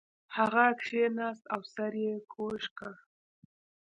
[0.35, 2.93] هغه کښیناست او سر یې کږ کړ